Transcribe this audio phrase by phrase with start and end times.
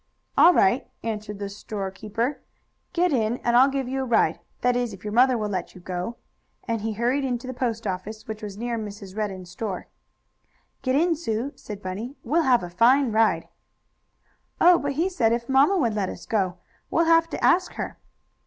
[0.35, 2.41] "All right," answered the store keeper.
[2.91, 5.75] "Get in, and I'll give you a ride; that is if your mother will let
[5.75, 6.17] you go,"
[6.67, 9.15] and he hurried into the post office, which was near Mrs.
[9.15, 9.89] Redden's store.
[10.81, 12.15] "Get in, Sue," said Bunny.
[12.23, 13.47] "We'll have a fine ride."
[14.59, 16.27] "Oh, but he said if mamma would let us.
[16.89, 17.99] We'll have to ask her."